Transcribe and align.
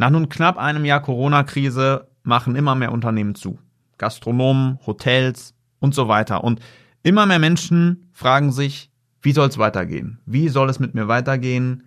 Nach 0.00 0.08
nun 0.08 0.30
knapp 0.30 0.56
einem 0.56 0.86
Jahr 0.86 1.02
Corona-Krise 1.02 2.08
machen 2.22 2.56
immer 2.56 2.74
mehr 2.74 2.90
Unternehmen 2.90 3.34
zu. 3.34 3.58
Gastronomen, 3.98 4.78
Hotels 4.86 5.52
und 5.78 5.94
so 5.94 6.08
weiter. 6.08 6.42
Und 6.42 6.60
immer 7.02 7.26
mehr 7.26 7.38
Menschen 7.38 8.08
fragen 8.14 8.50
sich, 8.50 8.90
wie 9.20 9.32
soll 9.32 9.48
es 9.48 9.58
weitergehen? 9.58 10.18
Wie 10.24 10.48
soll 10.48 10.70
es 10.70 10.80
mit 10.80 10.94
mir 10.94 11.08
weitergehen? 11.08 11.82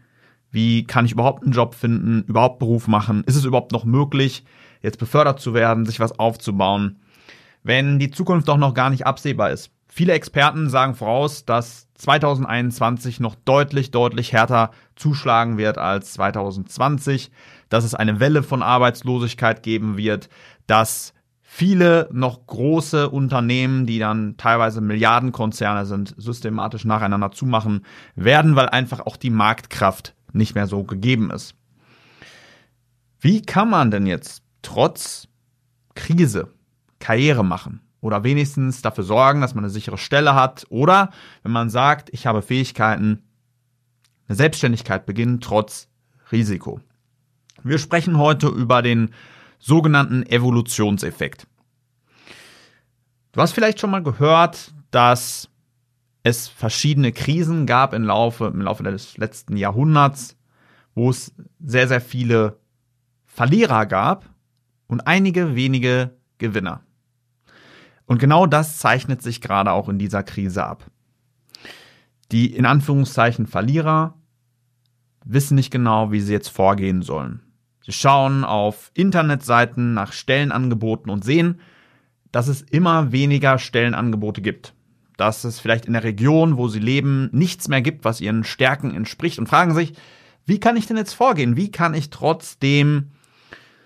Wie 0.51 0.83
kann 0.83 1.05
ich 1.05 1.13
überhaupt 1.13 1.41
einen 1.41 1.53
Job 1.53 1.73
finden, 1.73 2.21
überhaupt 2.27 2.59
Beruf 2.59 2.87
machen? 2.87 3.23
Ist 3.23 3.35
es 3.35 3.45
überhaupt 3.45 3.71
noch 3.71 3.83
möglich, 3.83 4.45
jetzt 4.83 4.99
befördert 4.99 5.39
zu 5.39 5.55
werden, 5.55 5.87
sich 5.87 5.99
was 5.99 6.19
aufzubauen, 6.19 6.99
wenn 7.63 7.97
die 7.97 8.11
Zukunft 8.11 8.47
doch 8.47 8.57
noch 8.57 8.75
gar 8.75 8.91
nicht 8.91 9.07
absehbar 9.07 9.49
ist? 9.49 9.71
Viele 9.95 10.13
Experten 10.13 10.71
sagen 10.71 10.95
voraus, 10.95 11.45
dass 11.45 11.87
2021 11.93 13.19
noch 13.19 13.35
deutlich, 13.35 13.91
deutlich 13.91 14.33
härter 14.33 14.71
zuschlagen 14.95 15.59
wird 15.59 15.77
als 15.77 16.13
2020, 16.13 17.29
dass 17.69 17.83
es 17.83 17.93
eine 17.93 18.19
Welle 18.19 18.41
von 18.41 18.63
Arbeitslosigkeit 18.63 19.61
geben 19.61 19.95
wird, 19.95 20.29
dass 20.65 21.13
viele 21.43 22.09
noch 22.11 22.47
große 22.47 23.07
Unternehmen, 23.07 23.85
die 23.85 23.99
dann 23.99 24.35
teilweise 24.35 24.81
Milliardenkonzerne 24.81 25.85
sind, 25.85 26.15
systematisch 26.17 26.85
nacheinander 26.85 27.31
zumachen 27.31 27.85
werden, 28.15 28.55
weil 28.55 28.69
einfach 28.69 29.01
auch 29.01 29.15
die 29.15 29.29
Marktkraft 29.29 30.15
nicht 30.31 30.55
mehr 30.55 30.65
so 30.65 30.83
gegeben 30.83 31.29
ist. 31.29 31.53
Wie 33.19 33.43
kann 33.43 33.69
man 33.69 33.91
denn 33.91 34.07
jetzt 34.07 34.41
trotz 34.63 35.27
Krise 35.93 36.51
Karriere 36.97 37.45
machen? 37.45 37.83
Oder 38.03 38.25
wenigstens 38.25 38.81
dafür 38.81 39.05
sorgen, 39.05 39.39
dass 39.39 39.55
man 39.55 39.63
eine 39.63 39.71
sichere 39.71 39.97
Stelle 39.97 40.35
hat 40.35 40.65
oder 40.69 41.09
wenn 41.41 41.53
man 41.53 41.69
sagt, 41.69 42.09
ich 42.11 42.27
habe 42.27 42.41
Fähigkeiten, 42.41 43.23
eine 44.27 44.35
Selbstständigkeit 44.35 45.05
beginnen 45.05 45.39
trotz 45.39 45.87
Risiko. 46.29 46.81
Wir 47.63 47.77
sprechen 47.77 48.17
heute 48.17 48.47
über 48.47 48.81
den 48.81 49.11
sogenannten 49.57 50.23
Evolutionseffekt. 50.23 51.47
Du 53.31 53.39
hast 53.39 53.53
vielleicht 53.53 53.79
schon 53.79 53.91
mal 53.91 54.03
gehört, 54.03 54.73
dass 54.91 55.49
es 56.23 56.49
verschiedene 56.49 57.13
Krisen 57.13 57.65
gab 57.65 57.93
im 57.93 58.03
Laufe, 58.03 58.47
im 58.47 58.61
Laufe 58.61 58.83
des 58.83 59.17
letzten 59.17 59.55
Jahrhunderts, 59.55 60.35
wo 60.93 61.09
es 61.09 61.33
sehr, 61.63 61.87
sehr 61.87 62.01
viele 62.01 62.59
Verlierer 63.23 63.85
gab 63.85 64.29
und 64.87 65.07
einige 65.07 65.55
wenige 65.55 66.17
Gewinner. 66.37 66.81
Und 68.05 68.19
genau 68.19 68.45
das 68.45 68.77
zeichnet 68.77 69.21
sich 69.21 69.41
gerade 69.41 69.71
auch 69.71 69.89
in 69.89 69.97
dieser 69.97 70.23
Krise 70.23 70.65
ab. 70.65 70.89
Die 72.31 72.53
in 72.53 72.65
Anführungszeichen 72.65 73.47
Verlierer 73.47 74.15
wissen 75.25 75.55
nicht 75.55 75.71
genau, 75.71 76.11
wie 76.11 76.19
sie 76.19 76.33
jetzt 76.33 76.49
vorgehen 76.49 77.01
sollen. 77.01 77.41
Sie 77.85 77.91
schauen 77.91 78.43
auf 78.43 78.91
Internetseiten 78.93 79.93
nach 79.93 80.13
Stellenangeboten 80.13 81.11
und 81.11 81.23
sehen, 81.23 81.59
dass 82.31 82.47
es 82.47 82.61
immer 82.61 83.11
weniger 83.11 83.59
Stellenangebote 83.59 84.41
gibt. 84.41 84.73
Dass 85.17 85.43
es 85.43 85.59
vielleicht 85.59 85.85
in 85.85 85.93
der 85.93 86.03
Region, 86.03 86.57
wo 86.57 86.67
sie 86.67 86.79
leben, 86.79 87.29
nichts 87.31 87.67
mehr 87.67 87.81
gibt, 87.81 88.03
was 88.03 88.21
ihren 88.21 88.43
Stärken 88.43 88.95
entspricht 88.95 89.37
und 89.37 89.47
fragen 89.47 89.73
sich, 89.73 89.93
wie 90.45 90.59
kann 90.59 90.75
ich 90.75 90.87
denn 90.87 90.97
jetzt 90.97 91.13
vorgehen? 91.13 91.55
Wie 91.55 91.71
kann 91.71 91.93
ich 91.93 92.09
trotzdem 92.09 93.11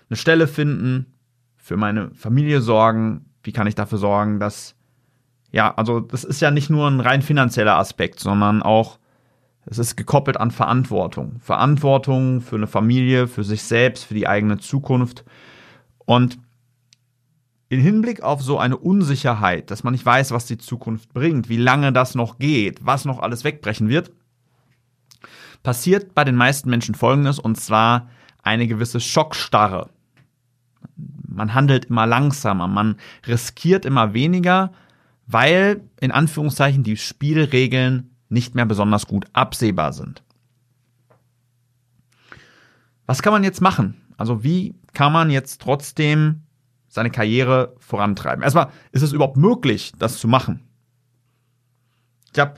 eine 0.08 0.16
Stelle 0.16 0.48
finden, 0.48 1.14
für 1.56 1.76
meine 1.76 2.10
Familie 2.14 2.62
sorgen, 2.62 3.26
wie 3.42 3.52
kann 3.52 3.66
ich 3.66 3.74
dafür 3.74 3.98
sorgen, 3.98 4.40
dass, 4.40 4.74
ja, 5.52 5.74
also 5.74 6.00
das 6.00 6.24
ist 6.24 6.40
ja 6.40 6.50
nicht 6.50 6.70
nur 6.70 6.88
ein 6.88 7.00
rein 7.00 7.22
finanzieller 7.22 7.76
Aspekt, 7.76 8.20
sondern 8.20 8.62
auch, 8.62 8.98
es 9.66 9.78
ist 9.78 9.96
gekoppelt 9.96 10.38
an 10.38 10.50
Verantwortung. 10.50 11.40
Verantwortung 11.40 12.40
für 12.40 12.56
eine 12.56 12.66
Familie, 12.66 13.28
für 13.28 13.44
sich 13.44 13.62
selbst, 13.62 14.04
für 14.04 14.14
die 14.14 14.26
eigene 14.26 14.58
Zukunft. 14.58 15.24
Und 16.06 16.38
in 17.68 17.80
Hinblick 17.80 18.22
auf 18.22 18.42
so 18.42 18.58
eine 18.58 18.78
Unsicherheit, 18.78 19.70
dass 19.70 19.84
man 19.84 19.92
nicht 19.92 20.06
weiß, 20.06 20.30
was 20.30 20.46
die 20.46 20.56
Zukunft 20.56 21.12
bringt, 21.12 21.50
wie 21.50 21.58
lange 21.58 21.92
das 21.92 22.14
noch 22.14 22.38
geht, 22.38 22.84
was 22.84 23.04
noch 23.04 23.18
alles 23.18 23.44
wegbrechen 23.44 23.90
wird, 23.90 24.10
passiert 25.62 26.14
bei 26.14 26.24
den 26.24 26.36
meisten 26.36 26.70
Menschen 26.70 26.94
Folgendes, 26.94 27.38
und 27.38 27.56
zwar 27.56 28.08
eine 28.42 28.66
gewisse 28.66 29.00
Schockstarre. 29.00 29.90
Man 31.38 31.54
handelt 31.54 31.84
immer 31.84 32.04
langsamer, 32.04 32.66
man 32.66 32.96
riskiert 33.24 33.84
immer 33.84 34.12
weniger, 34.12 34.72
weil 35.28 35.82
in 36.00 36.10
Anführungszeichen 36.10 36.82
die 36.82 36.96
Spielregeln 36.96 38.10
nicht 38.28 38.56
mehr 38.56 38.66
besonders 38.66 39.06
gut 39.06 39.26
absehbar 39.32 39.92
sind. 39.92 40.24
Was 43.06 43.22
kann 43.22 43.32
man 43.32 43.44
jetzt 43.44 43.60
machen? 43.60 44.02
Also 44.16 44.42
wie 44.42 44.74
kann 44.94 45.12
man 45.12 45.30
jetzt 45.30 45.62
trotzdem 45.62 46.42
seine 46.88 47.10
Karriere 47.10 47.76
vorantreiben? 47.78 48.42
Erstmal, 48.42 48.70
ist 48.90 49.02
es 49.02 49.12
überhaupt 49.12 49.36
möglich, 49.36 49.92
das 49.96 50.18
zu 50.18 50.26
machen? 50.26 50.68
Ich 52.32 52.40
habe 52.40 52.54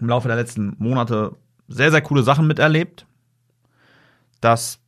im 0.00 0.08
Laufe 0.08 0.28
der 0.28 0.36
letzten 0.36 0.76
Monate 0.78 1.34
sehr, 1.66 1.90
sehr 1.90 2.00
coole 2.00 2.22
Sachen 2.22 2.46
miterlebt, 2.46 3.06
dass 4.40 4.78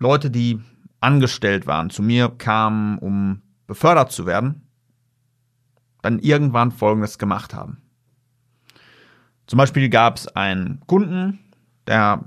Leute, 0.00 0.32
die 0.32 0.60
angestellt 1.00 1.66
waren, 1.66 1.90
zu 1.90 2.02
mir 2.02 2.28
kamen, 2.28 2.98
um 2.98 3.42
befördert 3.66 4.12
zu 4.12 4.26
werden, 4.26 4.68
dann 6.02 6.18
irgendwann 6.18 6.72
Folgendes 6.72 7.18
gemacht 7.18 7.54
haben. 7.54 7.78
Zum 9.46 9.58
Beispiel 9.58 9.88
gab 9.88 10.16
es 10.16 10.28
einen 10.28 10.80
Kunden, 10.86 11.38
der 11.86 12.24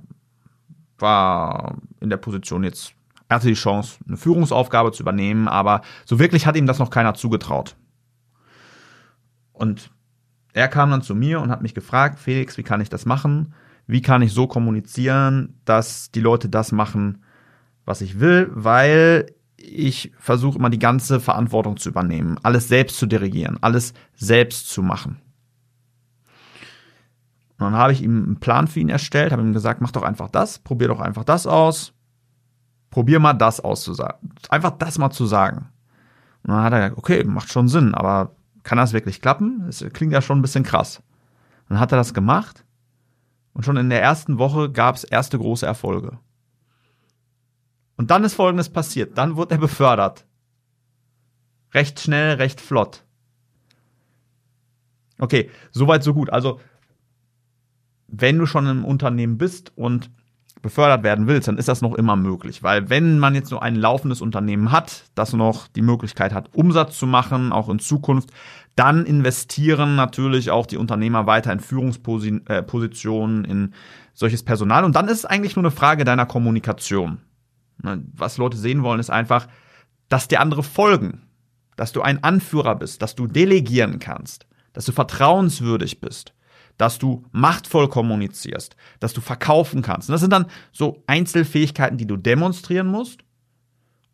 war 0.98 1.78
in 2.00 2.10
der 2.10 2.18
Position 2.18 2.64
jetzt, 2.64 2.94
er 3.28 3.38
hatte 3.38 3.48
die 3.48 3.54
Chance, 3.54 3.98
eine 4.08 4.18
Führungsaufgabe 4.18 4.92
zu 4.92 5.04
übernehmen, 5.04 5.48
aber 5.48 5.82
so 6.06 6.20
wirklich 6.20 6.46
hat 6.46 6.56
ihm 6.56 6.66
das 6.66 6.80
noch 6.80 6.90
keiner 6.90 7.14
zugetraut. 7.14 7.76
Und 9.54 9.92
er 10.54 10.68
kam 10.68 10.90
dann 10.92 11.02
zu 11.02 11.16
mir 11.16 11.40
und 11.42 11.52
hat 11.52 11.62
mich 11.62 11.76
gefragt, 11.76 12.20
Felix, 12.20 12.58
wie 12.58 12.64
kann 12.64 12.82
ich 12.82 12.90
das 12.90 13.06
machen? 13.06 13.54
Wie 13.88 14.02
kann 14.02 14.22
ich 14.22 14.34
so 14.34 14.48
kommunizieren, 14.48 15.60
dass 15.66 16.12
die 16.12 16.22
Leute 16.22 16.50
das 16.50 16.72
machen, 16.72 17.24
was 17.90 18.02
ich 18.02 18.20
will, 18.20 18.52
weil 18.54 19.34
ich 19.58 20.14
versuche 20.20 20.60
immer 20.60 20.70
die 20.70 20.80
ganze 20.80 21.20
Verantwortung 21.20 21.76
zu 21.78 21.90
übernehmen, 21.90 22.38
alles 22.44 22.68
selbst 22.68 22.98
zu 22.98 23.08
dirigieren, 23.08 23.58
alles 23.62 23.94
selbst 24.16 24.70
zu 24.70 24.84
machen. 24.84 25.20
Und 27.58 27.66
dann 27.66 27.74
habe 27.74 27.92
ich 27.92 28.04
ihm 28.04 28.24
einen 28.24 28.40
Plan 28.40 28.68
für 28.68 28.80
ihn 28.80 28.90
erstellt, 28.90 29.32
habe 29.32 29.42
ihm 29.42 29.54
gesagt, 29.54 29.82
mach 29.82 29.92
doch 29.92 30.04
einfach 30.04 30.30
das, 30.30 30.60
probier 30.60 30.88
doch 30.88 31.02
einfach 31.02 31.24
das 31.24 31.48
aus, 31.48 31.94
probier 32.92 33.20
mal 33.20 33.34
das 33.34 33.60
auszusagen, 33.60 34.34
einfach 34.50 34.72
das 34.78 35.00
mal 35.00 35.10
zu 35.10 35.26
sagen. 35.26 35.70
Und 36.44 36.52
dann 36.52 36.64
hat 36.64 36.72
er 36.72 36.80
gesagt, 36.80 36.98
okay, 37.00 37.24
macht 37.24 37.52
schon 37.52 37.68
Sinn, 37.68 37.96
aber 37.96 38.36
kann 38.62 38.78
das 38.78 38.94
wirklich 38.94 39.20
klappen? 39.20 39.64
Das 39.66 39.84
klingt 39.94 40.14
ja 40.14 40.22
schon 40.22 40.38
ein 40.38 40.44
bisschen 40.44 40.64
krass. 40.64 41.02
Und 41.64 41.72
dann 41.72 41.80
hat 41.80 41.92
er 41.92 41.98
das 41.98 42.14
gemacht 42.14 42.66
und 43.54 43.66
schon 43.66 43.78
in 43.78 43.90
der 43.90 44.02
ersten 44.02 44.38
Woche 44.38 44.72
gab 44.72 44.96
es 44.96 45.04
erste 45.04 45.40
große 45.40 45.66
Erfolge. 45.66 46.20
Und 48.00 48.12
dann 48.12 48.24
ist 48.24 48.36
Folgendes 48.36 48.70
passiert. 48.70 49.18
Dann 49.18 49.36
wurde 49.36 49.56
er 49.56 49.58
befördert. 49.58 50.26
Recht 51.74 52.00
schnell, 52.00 52.36
recht 52.36 52.62
flott. 52.62 53.04
Okay, 55.18 55.50
soweit 55.72 56.02
so 56.02 56.14
gut. 56.14 56.30
Also, 56.30 56.62
wenn 58.08 58.38
du 58.38 58.46
schon 58.46 58.68
im 58.68 58.86
Unternehmen 58.86 59.38
bist 59.38 59.74
und 59.76 60.12
befördert 60.62 61.04
werden 61.04 61.28
willst, 61.28 61.50
dann 61.50 61.58
ist 61.58 61.68
das 61.68 61.82
noch 61.82 61.94
immer 61.94 62.16
möglich. 62.16 62.64
Weil 62.64 62.90
wenn 62.90 63.20
man 63.20 63.36
jetzt 63.36 63.52
nur 63.52 63.62
ein 63.62 63.76
laufendes 63.76 64.22
Unternehmen 64.22 64.72
hat, 64.72 65.04
das 65.14 65.34
noch 65.34 65.68
die 65.68 65.82
Möglichkeit 65.82 66.34
hat, 66.34 66.56
Umsatz 66.56 66.98
zu 66.98 67.06
machen, 67.06 67.52
auch 67.52 67.68
in 67.68 67.80
Zukunft, 67.80 68.30
dann 68.78 69.06
investieren 69.06 69.98
natürlich 69.98 70.52
auch 70.52 70.68
die 70.68 70.78
Unternehmer 70.78 71.28
weiter 71.28 71.52
in 71.52 71.60
Führungspositionen, 71.60 73.46
äh, 73.46 73.52
in 73.52 73.74
solches 74.14 74.44
Personal. 74.44 74.86
Und 74.86 74.96
dann 74.96 75.10
ist 75.10 75.18
es 75.18 75.26
eigentlich 75.26 75.58
nur 75.58 75.66
eine 75.66 75.72
Frage 75.72 76.06
deiner 76.06 76.26
Kommunikation. 76.26 77.20
Ne, 77.82 78.04
was 78.14 78.38
Leute 78.38 78.58
sehen 78.58 78.84
wollen, 78.84 79.00
ist 79.00 79.10
einfach, 79.10 79.48
dass 80.10 80.28
dir 80.28 80.42
andere 80.42 80.64
folgen, 80.64 81.28
dass 81.76 81.92
du 81.92 82.02
ein 82.02 82.24
Anführer 82.24 82.76
bist, 82.76 83.02
dass 83.02 83.16
du 83.16 83.28
delegieren 83.28 84.00
kannst, 84.00 84.48
dass 84.74 84.86
du 84.86 84.92
vertrauenswürdig 84.92 86.02
bist, 86.02 86.34
dass 86.78 87.00
du 87.00 87.26
machtvoll 87.32 87.90
kommunizierst, 87.90 88.76
dass 89.00 89.14
du 89.14 89.22
verkaufen 89.22 89.82
kannst. 89.82 90.10
Und 90.10 90.14
das 90.14 90.22
sind 90.22 90.34
dann 90.34 90.48
so 90.72 91.04
Einzelfähigkeiten, 91.08 91.98
die 91.98 92.08
du 92.08 92.18
demonstrieren 92.18 92.88
musst 92.88 93.22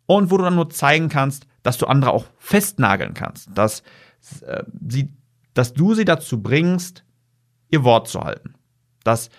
und 0.06 0.30
wo 0.30 0.38
du 0.38 0.44
dann 0.44 0.56
nur 0.56 0.70
zeigen 0.70 1.10
kannst, 1.10 1.48
dass 1.64 1.78
du 1.78 1.88
andere 1.88 2.12
auch 2.12 2.26
festnageln 2.38 3.14
kannst, 3.16 3.50
dass, 3.56 3.82
äh, 4.42 4.64
sie, 4.88 5.12
dass 5.56 5.74
du 5.74 5.96
sie 5.96 6.06
dazu 6.06 6.42
bringst, 6.42 7.04
ihr 7.70 7.84
Wort 7.84 8.08
zu 8.08 8.22
halten. 8.22 8.54
Dass, 9.04 9.30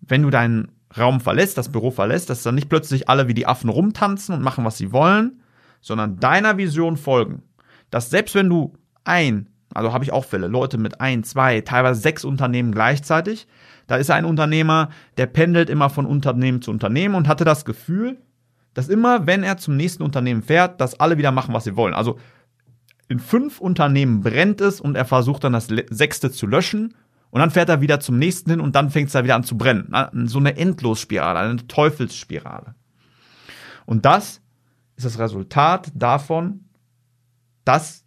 wenn 0.00 0.22
du 0.22 0.30
deinen 0.30 0.72
Raum 0.96 1.20
verlässt, 1.20 1.56
das 1.56 1.70
Büro 1.70 1.90
verlässt, 1.90 2.30
dass 2.30 2.42
dann 2.42 2.54
nicht 2.54 2.68
plötzlich 2.68 3.08
alle 3.08 3.28
wie 3.28 3.34
die 3.34 3.46
Affen 3.46 3.70
rumtanzen 3.70 4.34
und 4.34 4.42
machen, 4.42 4.64
was 4.64 4.76
sie 4.78 4.92
wollen, 4.92 5.42
sondern 5.80 6.18
deiner 6.18 6.56
Vision 6.58 6.96
folgen. 6.96 7.42
Dass 7.90 8.10
selbst 8.10 8.34
wenn 8.34 8.48
du 8.48 8.72
ein 9.04 9.50
also 9.74 9.92
habe 9.92 10.04
ich 10.04 10.12
auch 10.12 10.24
Fälle, 10.24 10.48
Leute 10.48 10.78
mit 10.78 11.00
ein, 11.00 11.22
zwei, 11.22 11.60
teilweise 11.60 12.00
sechs 12.00 12.24
Unternehmen 12.24 12.72
gleichzeitig. 12.72 13.46
Da 13.86 13.96
ist 13.96 14.10
ein 14.10 14.24
Unternehmer, 14.24 14.90
der 15.16 15.26
pendelt 15.26 15.70
immer 15.70 15.90
von 15.90 16.06
Unternehmen 16.06 16.62
zu 16.62 16.70
Unternehmen 16.70 17.14
und 17.14 17.28
hatte 17.28 17.44
das 17.44 17.64
Gefühl, 17.64 18.18
dass 18.74 18.88
immer, 18.88 19.26
wenn 19.26 19.42
er 19.42 19.58
zum 19.58 19.76
nächsten 19.76 20.02
Unternehmen 20.02 20.42
fährt, 20.42 20.80
dass 20.80 20.98
alle 20.98 21.18
wieder 21.18 21.32
machen, 21.32 21.54
was 21.54 21.64
sie 21.64 21.76
wollen. 21.76 21.94
Also 21.94 22.18
in 23.08 23.18
fünf 23.18 23.60
Unternehmen 23.60 24.20
brennt 24.20 24.60
es 24.60 24.80
und 24.80 24.96
er 24.96 25.04
versucht 25.04 25.44
dann 25.44 25.52
das 25.52 25.68
sechste 25.90 26.30
zu 26.30 26.46
löschen 26.46 26.94
und 27.30 27.40
dann 27.40 27.50
fährt 27.50 27.68
er 27.68 27.80
wieder 27.80 28.00
zum 28.00 28.18
nächsten 28.18 28.50
hin 28.50 28.60
und 28.60 28.74
dann 28.74 28.90
fängt 28.90 29.06
es 29.06 29.12
da 29.12 29.24
wieder 29.24 29.36
an 29.36 29.44
zu 29.44 29.56
brennen. 29.56 29.92
So 30.26 30.38
eine 30.38 30.56
Endlosspirale, 30.56 31.38
eine 31.38 31.66
Teufelsspirale. 31.66 32.74
Und 33.86 34.04
das 34.04 34.40
ist 34.96 35.04
das 35.06 35.18
Resultat 35.18 35.92
davon, 35.94 36.64
dass 37.64 38.04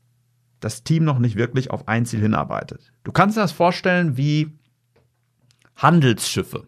das 0.60 0.84
Team 0.84 1.04
noch 1.04 1.20
nicht 1.20 1.36
wirklich 1.36 1.72
auf 1.72 1.88
ein 1.88 2.06
Ziel 2.06 2.20
hinarbeitet. 2.22 2.92
Du 3.04 3.12
kannst 3.12 3.38
dir 3.38 3.42
das 3.42 3.52
vorstellen 3.52 4.18
wie 4.18 4.58
Handelsschiffe. 5.76 6.68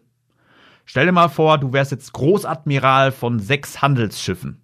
Stell 0.86 1.06
dir 1.06 1.12
mal 1.12 1.28
vor, 1.28 1.58
du 1.58 1.72
wärst 1.72 1.90
jetzt 1.90 2.12
Großadmiral 2.12 3.12
von 3.12 3.38
sechs 3.38 3.82
Handelsschiffen. 3.82 4.62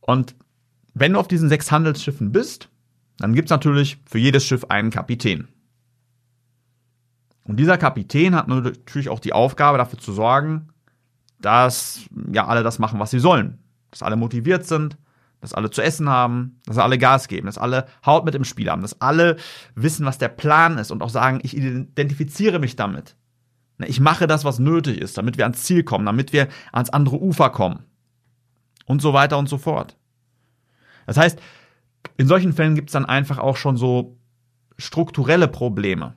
Und 0.00 0.34
wenn 0.94 1.12
du 1.12 1.18
auf 1.20 1.28
diesen 1.28 1.48
sechs 1.48 1.70
Handelsschiffen 1.70 2.32
bist, 2.32 2.69
dann 3.20 3.34
gibt 3.34 3.46
es 3.46 3.50
natürlich 3.50 3.98
für 4.06 4.18
jedes 4.18 4.44
Schiff 4.44 4.64
einen 4.68 4.90
Kapitän. 4.90 5.48
Und 7.44 7.56
dieser 7.56 7.78
Kapitän 7.78 8.34
hat 8.34 8.48
natürlich 8.48 9.08
auch 9.08 9.20
die 9.20 9.32
Aufgabe, 9.32 9.78
dafür 9.78 9.98
zu 9.98 10.12
sorgen, 10.12 10.68
dass 11.38 12.00
ja 12.32 12.46
alle 12.46 12.62
das 12.62 12.78
machen, 12.78 12.98
was 12.98 13.10
sie 13.10 13.18
sollen. 13.18 13.58
Dass 13.90 14.02
alle 14.02 14.16
motiviert 14.16 14.64
sind, 14.66 14.96
dass 15.40 15.52
alle 15.52 15.70
zu 15.70 15.82
essen 15.82 16.08
haben, 16.08 16.60
dass 16.64 16.78
alle 16.78 16.96
Gas 16.96 17.28
geben, 17.28 17.46
dass 17.46 17.58
alle 17.58 17.86
Haut 18.06 18.24
mit 18.24 18.34
im 18.34 18.44
Spiel 18.44 18.70
haben, 18.70 18.82
dass 18.82 19.00
alle 19.00 19.36
wissen, 19.74 20.06
was 20.06 20.18
der 20.18 20.28
Plan 20.28 20.78
ist 20.78 20.90
und 20.90 21.02
auch 21.02 21.10
sagen, 21.10 21.40
ich 21.42 21.56
identifiziere 21.56 22.58
mich 22.58 22.76
damit. 22.76 23.16
Ich 23.78 24.00
mache 24.00 24.26
das, 24.26 24.44
was 24.44 24.58
nötig 24.58 24.98
ist, 24.98 25.18
damit 25.18 25.38
wir 25.38 25.44
ans 25.44 25.64
Ziel 25.64 25.82
kommen, 25.82 26.06
damit 26.06 26.32
wir 26.32 26.48
ans 26.72 26.90
andere 26.90 27.20
Ufer 27.20 27.50
kommen. 27.50 27.80
Und 28.86 29.02
so 29.02 29.12
weiter 29.12 29.38
und 29.38 29.48
so 29.48 29.58
fort. 29.58 29.96
Das 31.06 31.16
heißt, 31.16 31.40
in 32.20 32.26
solchen 32.26 32.52
Fällen 32.52 32.74
gibt 32.74 32.90
es 32.90 32.92
dann 32.92 33.06
einfach 33.06 33.38
auch 33.38 33.56
schon 33.56 33.78
so 33.78 34.18
strukturelle 34.76 35.48
Probleme. 35.48 36.16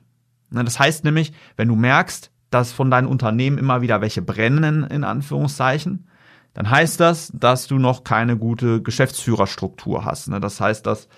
Ne, 0.50 0.62
das 0.62 0.78
heißt 0.78 1.02
nämlich, 1.02 1.32
wenn 1.56 1.68
du 1.68 1.76
merkst, 1.76 2.30
dass 2.50 2.72
von 2.72 2.90
deinen 2.90 3.06
Unternehmen 3.06 3.56
immer 3.56 3.80
wieder 3.80 4.02
welche 4.02 4.20
brennen, 4.20 4.84
in 4.84 5.02
Anführungszeichen, 5.02 6.06
dann 6.52 6.68
heißt 6.68 7.00
das, 7.00 7.32
dass 7.34 7.68
du 7.68 7.78
noch 7.78 8.04
keine 8.04 8.36
gute 8.36 8.82
Geschäftsführerstruktur 8.82 10.04
hast. 10.04 10.28
Ne? 10.28 10.40
Das 10.40 10.60
heißt, 10.60 10.84
dass 10.84 11.08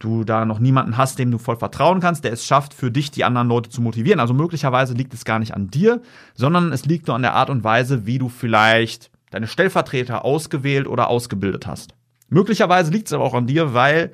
du 0.00 0.24
da 0.24 0.44
noch 0.44 0.58
niemanden 0.58 0.98
hast, 0.98 1.18
dem 1.18 1.30
du 1.30 1.38
voll 1.38 1.56
vertrauen 1.56 2.00
kannst, 2.00 2.24
der 2.24 2.34
es 2.34 2.44
schafft, 2.44 2.74
für 2.74 2.90
dich 2.90 3.10
die 3.10 3.24
anderen 3.24 3.48
Leute 3.48 3.70
zu 3.70 3.80
motivieren. 3.80 4.20
Also 4.20 4.34
möglicherweise 4.34 4.92
liegt 4.92 5.14
es 5.14 5.24
gar 5.24 5.38
nicht 5.38 5.54
an 5.54 5.68
dir, 5.68 6.02
sondern 6.34 6.72
es 6.74 6.84
liegt 6.84 7.06
nur 7.06 7.16
an 7.16 7.22
der 7.22 7.32
Art 7.32 7.48
und 7.48 7.64
Weise, 7.64 8.04
wie 8.04 8.18
du 8.18 8.28
vielleicht 8.28 9.10
deine 9.30 9.46
Stellvertreter 9.46 10.26
ausgewählt 10.26 10.88
oder 10.88 11.08
ausgebildet 11.08 11.66
hast. 11.66 11.94
Möglicherweise 12.34 12.90
liegt 12.90 13.06
es 13.06 13.12
aber 13.12 13.22
auch 13.22 13.34
an 13.34 13.46
dir, 13.46 13.74
weil 13.74 14.12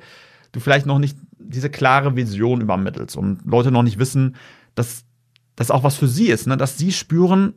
du 0.51 0.59
vielleicht 0.59 0.85
noch 0.85 0.99
nicht 0.99 1.17
diese 1.39 1.71
klare 1.71 2.15
Vision 2.15 2.61
übermittelst 2.61 3.17
und 3.17 3.43
Leute 3.45 3.71
noch 3.71 3.81
nicht 3.81 3.97
wissen, 3.97 4.35
dass 4.75 5.05
das 5.55 5.71
auch 5.71 5.83
was 5.83 5.97
für 5.97 6.07
sie 6.07 6.27
ist, 6.27 6.45
ne? 6.45 6.55
dass 6.55 6.77
sie 6.77 6.91
spüren, 6.91 7.55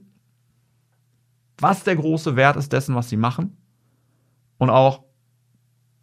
was 1.58 1.84
der 1.84 1.96
große 1.96 2.34
Wert 2.34 2.56
ist 2.56 2.72
dessen, 2.72 2.94
was 2.94 3.10
sie 3.10 3.18
machen 3.18 3.58
und 4.56 4.70
auch, 4.70 5.04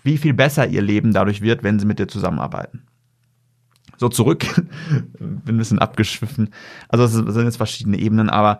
wie 0.03 0.19
viel 0.19 0.35
besser 0.35 0.67
ihr 0.67 0.83
Leben 0.83 1.11
dadurch 1.11 1.41
wird, 1.41 1.63
wenn 1.63 1.79
sie 1.79 1.87
mit 1.87 1.97
dir 1.97 2.07
zusammenarbeiten. 2.07 2.83
So 3.97 4.09
zurück, 4.09 4.45
bin 5.19 5.55
ein 5.55 5.57
bisschen 5.57 5.79
abgeschwiffen. 5.79 6.51
Also 6.87 7.05
es 7.05 7.33
sind 7.33 7.45
jetzt 7.45 7.57
verschiedene 7.57 7.97
Ebenen, 7.97 8.29
aber 8.29 8.59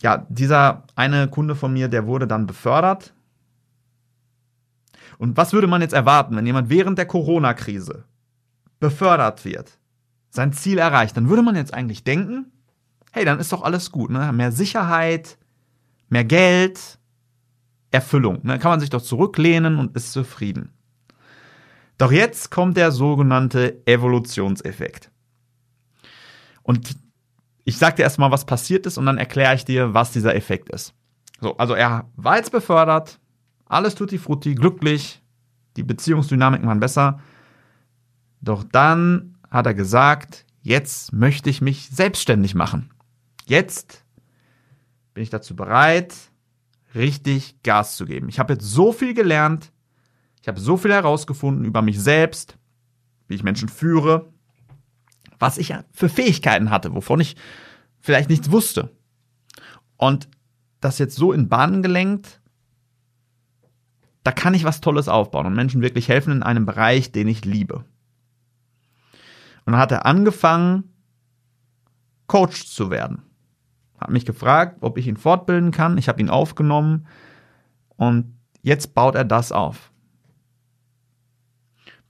ja, 0.00 0.26
dieser 0.30 0.84
eine 0.96 1.28
Kunde 1.28 1.54
von 1.54 1.74
mir, 1.74 1.88
der 1.88 2.06
wurde 2.06 2.26
dann 2.26 2.46
befördert. 2.46 3.12
Und 5.18 5.36
was 5.36 5.52
würde 5.52 5.66
man 5.66 5.82
jetzt 5.82 5.94
erwarten, 5.94 6.36
wenn 6.36 6.46
jemand 6.46 6.70
während 6.70 6.96
der 6.96 7.06
Corona-Krise 7.06 8.04
befördert 8.80 9.44
wird, 9.44 9.78
sein 10.30 10.52
Ziel 10.52 10.78
erreicht? 10.78 11.16
Dann 11.16 11.28
würde 11.28 11.42
man 11.42 11.56
jetzt 11.56 11.74
eigentlich 11.74 12.04
denken, 12.04 12.52
hey, 13.12 13.24
dann 13.24 13.40
ist 13.40 13.52
doch 13.52 13.62
alles 13.62 13.90
gut, 13.90 14.10
ne? 14.10 14.32
Mehr 14.32 14.52
Sicherheit, 14.52 15.36
mehr 16.08 16.24
Geld, 16.24 16.98
Erfüllung. 17.90 18.40
Dann 18.44 18.60
kann 18.60 18.70
man 18.70 18.80
sich 18.80 18.90
doch 18.90 19.02
zurücklehnen 19.02 19.78
und 19.78 19.96
ist 19.96 20.12
zufrieden. 20.12 20.72
Doch 21.96 22.12
jetzt 22.12 22.50
kommt 22.50 22.76
der 22.76 22.92
sogenannte 22.92 23.84
Evolutionseffekt. 23.86 25.10
Und 26.62 26.96
ich 27.64 27.76
sage 27.76 27.96
dir 27.96 28.02
erstmal, 28.02 28.30
was 28.30 28.46
passiert 28.46 28.86
ist 28.86 28.98
und 28.98 29.06
dann 29.06 29.18
erkläre 29.18 29.54
ich 29.54 29.64
dir, 29.64 29.94
was 29.94 30.12
dieser 30.12 30.36
Effekt 30.36 30.68
ist. 30.70 30.94
So, 31.40 31.56
also 31.56 31.74
er 31.74 32.08
war 32.16 32.36
jetzt 32.36 32.52
befördert, 32.52 33.18
alles 33.68 33.94
tutti 33.94 34.18
frutti, 34.18 34.54
glücklich, 34.54 35.22
die 35.76 35.82
Beziehungsdynamiken 35.82 36.66
waren 36.66 36.80
besser. 36.80 37.20
Doch 38.40 38.64
dann 38.64 39.36
hat 39.50 39.66
er 39.66 39.74
gesagt, 39.74 40.44
jetzt 40.62 41.12
möchte 41.12 41.50
ich 41.50 41.60
mich 41.60 41.88
selbstständig 41.90 42.54
machen. 42.54 42.90
Jetzt 43.46 44.04
bin 45.14 45.22
ich 45.22 45.30
dazu 45.30 45.56
bereit, 45.56 46.14
richtig 46.94 47.62
Gas 47.62 47.96
zu 47.96 48.06
geben. 48.06 48.28
Ich 48.28 48.38
habe 48.38 48.54
jetzt 48.54 48.64
so 48.64 48.92
viel 48.92 49.14
gelernt, 49.14 49.72
ich 50.40 50.48
habe 50.48 50.60
so 50.60 50.76
viel 50.76 50.92
herausgefunden 50.92 51.64
über 51.64 51.82
mich 51.82 52.00
selbst, 52.00 52.56
wie 53.26 53.34
ich 53.34 53.42
Menschen 53.42 53.68
führe, 53.68 54.32
was 55.38 55.58
ich 55.58 55.74
für 55.92 56.08
Fähigkeiten 56.08 56.70
hatte, 56.70 56.94
wovon 56.94 57.20
ich 57.20 57.36
vielleicht 58.00 58.30
nichts 58.30 58.50
wusste. 58.50 58.90
Und 59.96 60.28
das 60.80 60.98
jetzt 60.98 61.16
so 61.16 61.32
in 61.32 61.48
Bahnen 61.48 61.82
gelenkt, 61.82 62.37
da 64.28 64.32
kann 64.32 64.52
ich 64.52 64.64
was 64.64 64.82
Tolles 64.82 65.08
aufbauen 65.08 65.46
und 65.46 65.54
Menschen 65.54 65.80
wirklich 65.80 66.10
helfen 66.10 66.34
in 66.34 66.42
einem 66.42 66.66
Bereich, 66.66 67.12
den 67.12 67.28
ich 67.28 67.46
liebe. 67.46 67.76
Und 69.64 69.72
dann 69.72 69.78
hat 69.78 69.90
er 69.90 70.04
angefangen, 70.04 70.92
Coach 72.26 72.66
zu 72.66 72.90
werden 72.90 73.22
hat 73.98 74.10
mich 74.10 74.26
gefragt, 74.26 74.76
ob 74.82 74.98
ich 74.98 75.06
ihn 75.06 75.16
fortbilden 75.16 75.70
kann. 75.70 75.96
Ich 75.96 76.10
habe 76.10 76.20
ihn 76.20 76.28
aufgenommen 76.28 77.06
und 77.96 78.36
jetzt 78.60 78.94
baut 78.94 79.14
er 79.14 79.24
das 79.24 79.50
auf. 79.50 79.92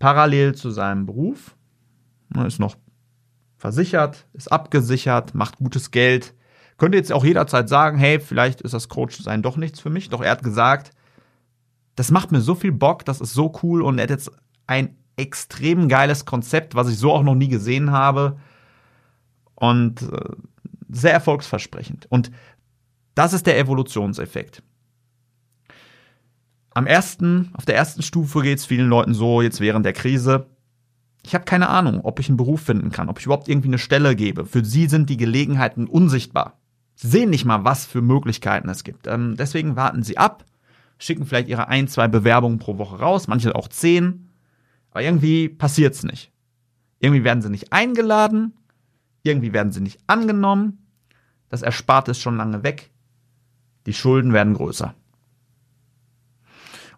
Parallel 0.00 0.56
zu 0.56 0.72
seinem 0.72 1.06
Beruf, 1.06 1.54
er 2.34 2.46
ist 2.46 2.58
noch 2.58 2.74
versichert, 3.58 4.26
ist 4.32 4.50
abgesichert, 4.50 5.36
macht 5.36 5.58
gutes 5.58 5.92
Geld. 5.92 6.34
Könnte 6.78 6.98
jetzt 6.98 7.12
auch 7.12 7.24
jederzeit 7.24 7.68
sagen, 7.68 7.96
hey, 7.96 8.18
vielleicht 8.18 8.60
ist 8.60 8.74
das 8.74 8.88
Coach 8.88 9.20
sein 9.20 9.40
doch 9.40 9.56
nichts 9.56 9.78
für 9.78 9.90
mich. 9.90 10.08
Doch 10.08 10.20
er 10.20 10.32
hat 10.32 10.42
gesagt, 10.42 10.90
das 11.98 12.12
macht 12.12 12.30
mir 12.30 12.40
so 12.40 12.54
viel 12.54 12.70
Bock, 12.70 13.04
das 13.04 13.20
ist 13.20 13.32
so 13.32 13.52
cool 13.62 13.82
und 13.82 13.98
er 13.98 14.04
hat 14.04 14.10
jetzt 14.10 14.30
ein 14.68 14.96
extrem 15.16 15.88
geiles 15.88 16.24
Konzept, 16.24 16.76
was 16.76 16.88
ich 16.88 16.96
so 16.96 17.12
auch 17.12 17.24
noch 17.24 17.34
nie 17.34 17.48
gesehen 17.48 17.90
habe. 17.90 18.38
Und 19.56 20.02
äh, 20.02 20.36
sehr 20.88 21.12
erfolgsversprechend. 21.12 22.06
Und 22.08 22.30
das 23.16 23.32
ist 23.32 23.48
der 23.48 23.58
Evolutionseffekt. 23.58 24.62
Am 26.70 26.86
ersten, 26.86 27.50
auf 27.54 27.64
der 27.64 27.74
ersten 27.74 28.02
Stufe 28.02 28.42
geht 28.42 28.58
es 28.58 28.66
vielen 28.66 28.88
Leuten 28.88 29.12
so, 29.12 29.42
jetzt 29.42 29.58
während 29.58 29.84
der 29.84 29.92
Krise, 29.92 30.46
ich 31.24 31.34
habe 31.34 31.46
keine 31.46 31.68
Ahnung, 31.68 32.02
ob 32.04 32.20
ich 32.20 32.28
einen 32.28 32.36
Beruf 32.36 32.60
finden 32.60 32.92
kann, 32.92 33.08
ob 33.08 33.18
ich 33.18 33.26
überhaupt 33.26 33.48
irgendwie 33.48 33.68
eine 33.68 33.78
Stelle 33.78 34.14
gebe. 34.14 34.46
Für 34.46 34.64
sie 34.64 34.86
sind 34.86 35.10
die 35.10 35.16
Gelegenheiten 35.16 35.88
unsichtbar. 35.88 36.60
Sie 36.94 37.08
sehen 37.08 37.30
nicht 37.30 37.44
mal, 37.44 37.64
was 37.64 37.86
für 37.86 38.02
Möglichkeiten 38.02 38.68
es 38.68 38.84
gibt. 38.84 39.08
Ähm, 39.08 39.34
deswegen 39.36 39.74
warten 39.74 40.04
sie 40.04 40.16
ab, 40.16 40.44
schicken 40.98 41.26
vielleicht 41.26 41.48
ihre 41.48 41.68
ein, 41.68 41.88
zwei 41.88 42.08
Bewerbungen 42.08 42.58
pro 42.58 42.78
Woche 42.78 42.98
raus, 42.98 43.28
manche 43.28 43.54
auch 43.54 43.68
zehn, 43.68 44.28
aber 44.90 45.02
irgendwie 45.02 45.48
passiert 45.48 45.94
es 45.94 46.02
nicht. 46.02 46.32
Irgendwie 47.00 47.24
werden 47.24 47.42
sie 47.42 47.50
nicht 47.50 47.72
eingeladen 47.72 48.52
irgendwie 49.28 49.52
werden 49.52 49.72
sie 49.72 49.80
nicht 49.80 50.00
angenommen. 50.06 50.78
Das 51.48 51.62
Ersparte 51.62 52.12
ist 52.12 52.20
schon 52.20 52.36
lange 52.36 52.62
weg. 52.62 52.90
Die 53.86 53.94
Schulden 53.94 54.32
werden 54.32 54.54
größer. 54.54 54.94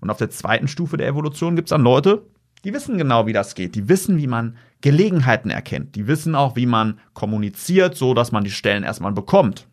Und 0.01 0.11
auf 0.11 0.17
der 0.17 0.31
zweiten 0.31 0.67
Stufe 0.67 0.97
der 0.97 1.09
Evolution 1.09 1.57
gibt 1.57 1.69
es 1.69 1.71
dann 1.71 1.83
Leute, 1.83 2.27
die 2.65 2.73
wissen 2.73 2.99
genau, 2.99 3.27
wie 3.27 3.33
das 3.33 3.55
geht. 3.55 3.75
Die 3.75 3.89
wissen, 3.89 4.19
wie 4.19 4.27
man 4.27 4.57
Gelegenheiten 4.81 5.51
erkennt. 5.51 5.95
Die 5.95 6.07
wissen 6.07 6.35
auch, 6.35 6.57
wie 6.57 6.67
man 6.67 6.99
kommuniziert, 7.15 7.97
so 7.97 8.15
dass 8.15 8.33
man 8.33 8.45
die 8.45 8.51
Stellen 8.51 8.83
erstmal 8.83 9.13
bekommt. 9.13 9.67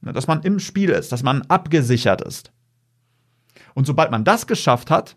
Ne, 0.00 0.12
dass 0.12 0.26
man 0.26 0.42
im 0.42 0.58
Spiel 0.58 0.90
ist, 0.90 1.12
dass 1.12 1.22
man 1.22 1.42
abgesichert 1.42 2.20
ist. 2.20 2.52
Und 3.74 3.86
sobald 3.86 4.10
man 4.10 4.24
das 4.24 4.46
geschafft 4.46 4.90
hat, 4.90 5.16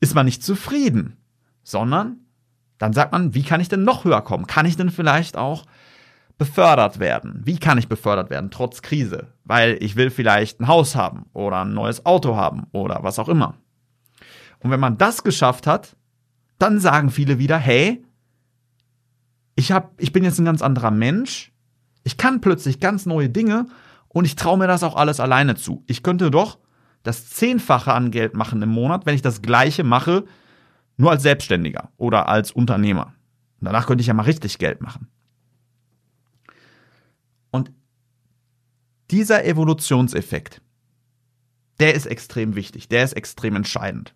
ist 0.00 0.14
man 0.14 0.26
nicht 0.26 0.42
zufrieden, 0.42 1.16
sondern 1.62 2.18
dann 2.78 2.92
sagt 2.92 3.12
man, 3.12 3.34
wie 3.34 3.42
kann 3.42 3.60
ich 3.60 3.68
denn 3.68 3.84
noch 3.84 4.04
höher 4.04 4.22
kommen? 4.22 4.46
Kann 4.46 4.66
ich 4.66 4.76
denn 4.76 4.90
vielleicht 4.90 5.36
auch 5.36 5.64
befördert 6.36 6.98
werden? 6.98 7.40
Wie 7.44 7.58
kann 7.58 7.78
ich 7.78 7.88
befördert 7.88 8.30
werden, 8.30 8.50
trotz 8.50 8.82
Krise? 8.82 9.28
Weil 9.44 9.78
ich 9.80 9.96
will 9.96 10.10
vielleicht 10.10 10.60
ein 10.60 10.68
Haus 10.68 10.96
haben 10.96 11.26
oder 11.32 11.64
ein 11.64 11.74
neues 11.74 12.04
Auto 12.04 12.36
haben 12.36 12.66
oder 12.72 13.02
was 13.02 13.18
auch 13.18 13.28
immer. 13.28 13.54
Und 14.60 14.70
wenn 14.70 14.80
man 14.80 14.98
das 14.98 15.22
geschafft 15.22 15.66
hat, 15.66 15.96
dann 16.58 16.80
sagen 16.80 17.10
viele 17.10 17.38
wieder, 17.38 17.58
hey, 17.58 18.04
ich, 19.54 19.72
hab, 19.72 20.00
ich 20.00 20.12
bin 20.12 20.24
jetzt 20.24 20.38
ein 20.38 20.44
ganz 20.44 20.62
anderer 20.62 20.90
Mensch, 20.90 21.52
ich 22.02 22.16
kann 22.16 22.40
plötzlich 22.40 22.80
ganz 22.80 23.06
neue 23.06 23.28
Dinge 23.28 23.66
und 24.08 24.24
ich 24.24 24.36
traue 24.36 24.58
mir 24.58 24.66
das 24.66 24.82
auch 24.82 24.96
alles 24.96 25.20
alleine 25.20 25.54
zu. 25.54 25.84
Ich 25.86 26.02
könnte 26.02 26.30
doch 26.30 26.58
das 27.04 27.28
Zehnfache 27.28 27.92
an 27.92 28.10
Geld 28.10 28.34
machen 28.34 28.60
im 28.62 28.70
Monat, 28.70 29.06
wenn 29.06 29.14
ich 29.14 29.22
das 29.22 29.42
gleiche 29.42 29.84
mache, 29.84 30.24
nur 30.96 31.10
als 31.10 31.22
Selbstständiger 31.22 31.90
oder 31.96 32.28
als 32.28 32.50
Unternehmer. 32.50 33.14
Und 33.60 33.66
danach 33.66 33.86
könnte 33.86 34.00
ich 34.00 34.08
ja 34.08 34.14
mal 34.14 34.22
richtig 34.22 34.58
Geld 34.58 34.80
machen. 34.80 35.08
Und 37.50 37.70
dieser 39.10 39.44
Evolutionseffekt, 39.44 40.60
der 41.78 41.94
ist 41.94 42.06
extrem 42.06 42.56
wichtig, 42.56 42.88
der 42.88 43.04
ist 43.04 43.12
extrem 43.12 43.54
entscheidend. 43.54 44.14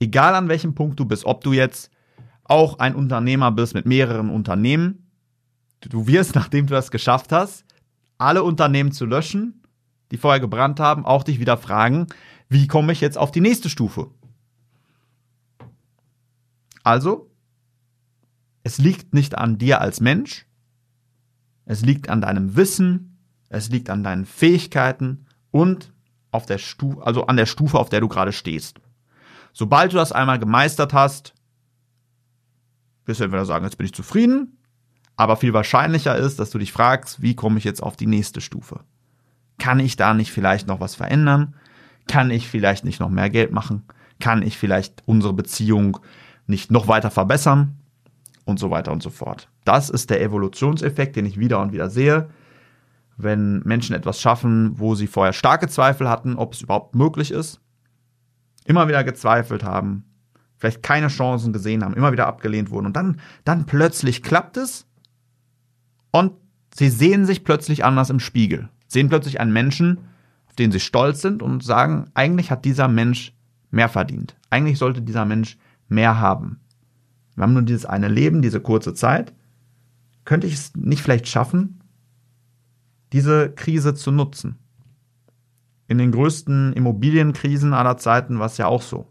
Egal 0.00 0.34
an 0.34 0.48
welchem 0.48 0.74
Punkt 0.74 0.98
du 0.98 1.04
bist, 1.04 1.26
ob 1.26 1.44
du 1.44 1.52
jetzt 1.52 1.90
auch 2.44 2.78
ein 2.78 2.94
Unternehmer 2.94 3.52
bist 3.52 3.74
mit 3.74 3.84
mehreren 3.84 4.30
Unternehmen, 4.30 5.10
du 5.80 6.06
wirst, 6.06 6.34
nachdem 6.34 6.66
du 6.66 6.74
das 6.74 6.90
geschafft 6.90 7.30
hast, 7.30 7.66
alle 8.16 8.42
Unternehmen 8.42 8.92
zu 8.92 9.04
löschen 9.04 9.61
die 10.12 10.18
vorher 10.18 10.40
gebrannt 10.40 10.78
haben, 10.78 11.06
auch 11.06 11.24
dich 11.24 11.40
wieder 11.40 11.56
fragen, 11.56 12.06
wie 12.48 12.66
komme 12.66 12.92
ich 12.92 13.00
jetzt 13.00 13.16
auf 13.16 13.32
die 13.32 13.40
nächste 13.40 13.70
Stufe? 13.70 14.10
Also, 16.84 17.30
es 18.62 18.76
liegt 18.76 19.14
nicht 19.14 19.38
an 19.38 19.56
dir 19.56 19.80
als 19.80 20.00
Mensch, 20.00 20.46
es 21.64 21.80
liegt 21.80 22.10
an 22.10 22.20
deinem 22.20 22.56
Wissen, 22.56 23.18
es 23.48 23.70
liegt 23.70 23.88
an 23.88 24.04
deinen 24.04 24.26
Fähigkeiten 24.26 25.26
und 25.50 25.92
auf 26.30 26.44
der 26.44 26.58
Stufe, 26.58 27.04
also 27.06 27.26
an 27.26 27.38
der 27.38 27.46
Stufe, 27.46 27.78
auf 27.78 27.88
der 27.88 28.00
du 28.00 28.08
gerade 28.08 28.32
stehst. 28.32 28.80
Sobald 29.54 29.92
du 29.92 29.96
das 29.96 30.12
einmal 30.12 30.38
gemeistert 30.38 30.92
hast, 30.92 31.34
wirst 33.06 33.20
du 33.20 33.24
entweder 33.24 33.46
sagen, 33.46 33.64
jetzt 33.64 33.78
bin 33.78 33.86
ich 33.86 33.94
zufrieden, 33.94 34.58
aber 35.16 35.36
viel 35.36 35.54
wahrscheinlicher 35.54 36.16
ist, 36.16 36.38
dass 36.38 36.50
du 36.50 36.58
dich 36.58 36.72
fragst, 36.72 37.22
wie 37.22 37.34
komme 37.34 37.56
ich 37.56 37.64
jetzt 37.64 37.82
auf 37.82 37.96
die 37.96 38.06
nächste 38.06 38.42
Stufe? 38.42 38.84
Kann 39.62 39.78
ich 39.78 39.94
da 39.94 40.12
nicht 40.12 40.32
vielleicht 40.32 40.66
noch 40.66 40.80
was 40.80 40.96
verändern? 40.96 41.54
Kann 42.08 42.32
ich 42.32 42.48
vielleicht 42.48 42.84
nicht 42.84 42.98
noch 42.98 43.10
mehr 43.10 43.30
Geld 43.30 43.52
machen? 43.52 43.84
Kann 44.18 44.42
ich 44.42 44.58
vielleicht 44.58 45.04
unsere 45.06 45.32
Beziehung 45.34 46.00
nicht 46.48 46.72
noch 46.72 46.88
weiter 46.88 47.12
verbessern? 47.12 47.78
Und 48.44 48.58
so 48.58 48.72
weiter 48.72 48.90
und 48.90 49.04
so 49.04 49.10
fort. 49.10 49.48
Das 49.64 49.88
ist 49.88 50.10
der 50.10 50.20
Evolutionseffekt, 50.20 51.14
den 51.14 51.26
ich 51.26 51.38
wieder 51.38 51.60
und 51.60 51.72
wieder 51.72 51.90
sehe. 51.90 52.28
Wenn 53.16 53.60
Menschen 53.60 53.94
etwas 53.94 54.20
schaffen, 54.20 54.80
wo 54.80 54.96
sie 54.96 55.06
vorher 55.06 55.32
starke 55.32 55.68
Zweifel 55.68 56.08
hatten, 56.08 56.34
ob 56.34 56.54
es 56.54 56.62
überhaupt 56.62 56.96
möglich 56.96 57.30
ist, 57.30 57.60
immer 58.64 58.88
wieder 58.88 59.04
gezweifelt 59.04 59.62
haben, 59.62 60.02
vielleicht 60.58 60.82
keine 60.82 61.06
Chancen 61.06 61.52
gesehen 61.52 61.84
haben, 61.84 61.94
immer 61.94 62.10
wieder 62.10 62.26
abgelehnt 62.26 62.70
wurden 62.70 62.86
und 62.86 62.96
dann, 62.96 63.20
dann 63.44 63.64
plötzlich 63.66 64.24
klappt 64.24 64.56
es 64.56 64.88
und 66.10 66.32
sie 66.74 66.88
sehen 66.88 67.26
sich 67.26 67.44
plötzlich 67.44 67.84
anders 67.84 68.10
im 68.10 68.18
Spiegel 68.18 68.68
sehen 68.92 69.08
plötzlich 69.08 69.40
einen 69.40 69.52
Menschen, 69.52 69.98
auf 70.46 70.54
den 70.56 70.70
sie 70.70 70.80
stolz 70.80 71.22
sind 71.22 71.42
und 71.42 71.64
sagen, 71.64 72.10
eigentlich 72.14 72.50
hat 72.50 72.64
dieser 72.64 72.88
Mensch 72.88 73.34
mehr 73.70 73.88
verdient. 73.88 74.36
Eigentlich 74.50 74.78
sollte 74.78 75.02
dieser 75.02 75.24
Mensch 75.24 75.56
mehr 75.88 76.20
haben. 76.20 76.60
Wir 77.34 77.42
haben 77.42 77.54
nur 77.54 77.62
dieses 77.62 77.86
eine 77.86 78.08
Leben, 78.08 78.42
diese 78.42 78.60
kurze 78.60 78.92
Zeit. 78.94 79.32
Könnte 80.24 80.46
ich 80.46 80.54
es 80.54 80.76
nicht 80.76 81.02
vielleicht 81.02 81.26
schaffen, 81.26 81.80
diese 83.12 83.50
Krise 83.50 83.94
zu 83.94 84.12
nutzen? 84.12 84.58
In 85.88 85.98
den 85.98 86.12
größten 86.12 86.74
Immobilienkrisen 86.74 87.72
aller 87.72 87.96
Zeiten 87.96 88.38
war 88.38 88.46
es 88.46 88.58
ja 88.58 88.66
auch 88.66 88.82
so, 88.82 89.08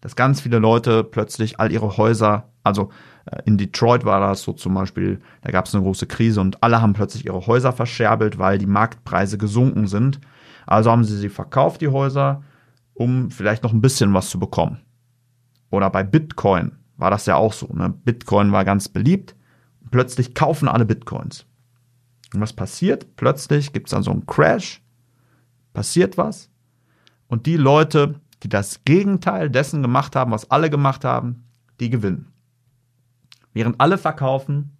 dass 0.00 0.16
ganz 0.16 0.40
viele 0.40 0.58
Leute 0.58 1.04
plötzlich 1.04 1.58
all 1.58 1.72
ihre 1.72 1.96
Häuser, 1.96 2.49
also 2.62 2.90
äh, 3.26 3.42
in 3.44 3.58
Detroit 3.58 4.04
war 4.04 4.20
das 4.20 4.42
so 4.42 4.52
zum 4.52 4.74
Beispiel, 4.74 5.20
da 5.42 5.50
gab 5.50 5.66
es 5.66 5.74
eine 5.74 5.82
große 5.82 6.06
Krise 6.06 6.40
und 6.40 6.62
alle 6.62 6.80
haben 6.82 6.92
plötzlich 6.92 7.26
ihre 7.26 7.46
Häuser 7.46 7.72
verscherbelt, 7.72 8.38
weil 8.38 8.58
die 8.58 8.66
Marktpreise 8.66 9.38
gesunken 9.38 9.86
sind. 9.86 10.20
Also 10.66 10.90
haben 10.90 11.04
sie 11.04 11.16
sie 11.16 11.28
verkauft, 11.28 11.80
die 11.80 11.88
Häuser, 11.88 12.42
um 12.94 13.30
vielleicht 13.30 13.62
noch 13.62 13.72
ein 13.72 13.80
bisschen 13.80 14.14
was 14.14 14.30
zu 14.30 14.38
bekommen. 14.38 14.80
Oder 15.70 15.90
bei 15.90 16.02
Bitcoin 16.02 16.72
war 16.96 17.10
das 17.10 17.26
ja 17.26 17.36
auch 17.36 17.52
so. 17.52 17.68
Ne? 17.72 17.94
Bitcoin 18.04 18.52
war 18.52 18.64
ganz 18.64 18.88
beliebt. 18.88 19.34
Plötzlich 19.90 20.34
kaufen 20.34 20.68
alle 20.68 20.84
Bitcoins. 20.84 21.46
Und 22.34 22.40
was 22.40 22.52
passiert? 22.52 23.16
Plötzlich 23.16 23.72
gibt 23.72 23.88
es 23.88 23.90
dann 23.90 24.02
so 24.02 24.10
einen 24.10 24.26
Crash, 24.26 24.82
passiert 25.72 26.16
was. 26.16 26.50
Und 27.26 27.46
die 27.46 27.56
Leute, 27.56 28.20
die 28.42 28.48
das 28.48 28.84
Gegenteil 28.84 29.50
dessen 29.50 29.82
gemacht 29.82 30.14
haben, 30.14 30.30
was 30.30 30.50
alle 30.50 30.70
gemacht 30.70 31.04
haben, 31.04 31.44
die 31.80 31.90
gewinnen. 31.90 32.32
Während 33.52 33.80
alle 33.80 33.98
verkaufen, 33.98 34.76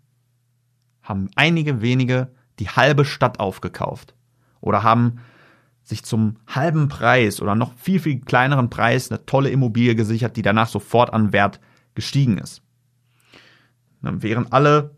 haben 1.03 1.31
einige 1.35 1.83
wenige 1.83 2.29
die 2.59 2.69
halbe 2.69 3.05
Stadt 3.05 3.41
aufgekauft 3.41 4.15
oder 4.61 4.83
haben 4.83 5.19
sich 5.83 6.05
zum 6.05 6.37
halben 6.47 6.89
Preis 6.89 7.41
oder 7.41 7.55
noch 7.55 7.75
viel, 7.75 7.99
viel 7.99 8.21
kleineren 8.21 8.71
Preis 8.71 9.11
eine 9.11 9.25
tolle 9.27 9.51
Immobilie 9.51 9.95
gesichert, 9.95 10.37
die 10.37 10.43
danach 10.43 10.69
sofort 10.69 11.13
an 11.13 11.33
Wert 11.33 11.61
gestiegen 11.95 12.39
ist. 12.39 12.63
Während 14.03 14.53
alle, 14.53 14.95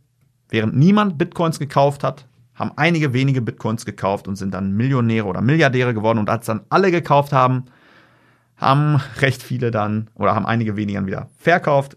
während 0.48 0.76
niemand 0.76 1.18
Bitcoins 1.18 1.58
gekauft 1.58 2.04
hat, 2.04 2.28
haben 2.54 2.72
einige 2.76 3.12
wenige 3.12 3.40
Bitcoins 3.40 3.84
gekauft 3.84 4.28
und 4.28 4.36
sind 4.36 4.52
dann 4.52 4.72
Millionäre 4.72 5.26
oder 5.26 5.40
Milliardäre 5.40 5.94
geworden. 5.94 6.18
Und 6.18 6.28
als 6.28 6.46
dann 6.46 6.60
alle 6.68 6.90
gekauft 6.90 7.32
haben, 7.32 7.64
haben 8.56 9.00
recht 9.20 9.42
viele 9.42 9.70
dann 9.70 10.10
oder 10.14 10.34
haben 10.34 10.46
einige 10.46 10.76
weniger 10.76 11.04
wieder 11.06 11.28
verkauft 11.38 11.96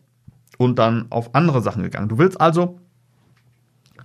und 0.58 0.80
dann 0.80 1.08
auf 1.12 1.36
andere 1.36 1.62
Sachen 1.62 1.84
gegangen. 1.84 2.10
Du 2.10 2.18
willst 2.18 2.40
also 2.40 2.80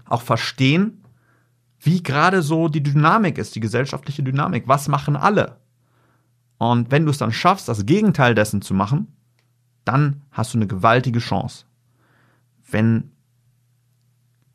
auch 0.06 0.22
verstehen, 0.22 1.04
wie 1.80 2.02
gerade 2.02 2.42
so 2.42 2.68
die 2.68 2.82
Dynamik 2.82 3.38
ist, 3.38 3.54
die 3.54 3.60
gesellschaftliche 3.60 4.22
Dynamik. 4.22 4.64
Was 4.66 4.88
machen 4.88 5.16
alle? 5.16 5.56
Und 6.58 6.90
wenn 6.90 7.04
du 7.04 7.10
es 7.10 7.18
dann 7.18 7.32
schaffst, 7.32 7.68
das 7.68 7.86
Gegenteil 7.86 8.34
dessen 8.34 8.60
zu 8.60 8.74
machen, 8.74 9.08
dann 9.84 10.22
hast 10.30 10.52
du 10.52 10.58
eine 10.58 10.66
gewaltige 10.66 11.20
Chance. 11.20 11.64
Wenn 12.70 13.12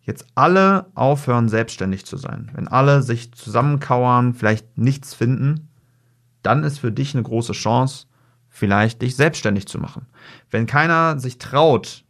jetzt 0.02 0.28
alle 0.36 0.86
aufhören, 0.94 1.50
selbstständig 1.50 2.06
zu 2.06 2.18
sein, 2.18 2.52
wenn 2.54 2.68
alle 2.68 3.02
sich 3.02 3.34
zusammenkauern, 3.34 4.36
vielleicht 4.36 4.78
nichts 4.78 5.16
finden, 5.16 5.70
dann 6.44 6.64
ist 6.64 6.78
für 6.78 6.92
dich 6.92 7.16
eine 7.16 7.24
große 7.24 7.54
Chance, 7.54 8.06
vielleicht 8.56 9.02
dich 9.02 9.18
selbstständig 9.18 9.68
zu 9.68 9.80
machen. 9.80 10.06
Wenn 10.50 10.66
keiner 10.66 11.20
sich 11.20 11.40
traut, 11.40 12.06